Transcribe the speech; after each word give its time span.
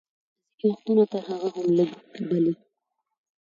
ځینې 0.57 0.69
وختونه 0.71 1.03
تر 1.11 1.21
هغه 1.27 1.49
هم 1.55 1.67
لږ، 1.77 1.91
بلې. 2.29 2.53